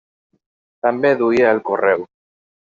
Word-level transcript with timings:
També 0.87 1.11
duia 1.21 1.53
el 1.57 1.63
correu. 1.69 2.05